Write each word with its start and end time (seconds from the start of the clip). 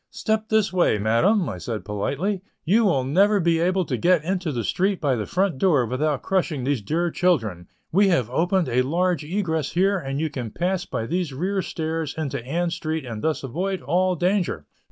"Step 0.09 0.49
this 0.49 0.73
way, 0.73 0.97
madam," 0.97 1.47
said 1.59 1.81
I 1.81 1.83
politely, 1.83 2.41
"you 2.65 2.85
will 2.85 3.03
never 3.03 3.39
be 3.39 3.59
able 3.59 3.85
to 3.85 3.97
get 3.97 4.23
into 4.23 4.51
the 4.51 4.63
street 4.63 4.99
by 4.99 5.15
the 5.15 5.27
front 5.27 5.59
door 5.59 5.85
without 5.85 6.23
crushing 6.23 6.63
these 6.63 6.81
dear 6.81 7.11
children. 7.11 7.67
We 7.91 8.07
have 8.07 8.27
opened 8.31 8.67
a 8.67 8.81
large 8.81 9.23
egress 9.23 9.73
here 9.73 9.99
and 9.99 10.19
you 10.19 10.31
can 10.31 10.49
pass 10.49 10.85
by 10.85 11.05
these 11.05 11.33
rear 11.33 11.61
stairs 11.61 12.15
into 12.17 12.43
Ann 12.43 12.71
Street 12.71 13.05
and 13.05 13.21
thus 13.21 13.43
avoid 13.43 13.83
all 13.83 14.15
danger." 14.15 14.65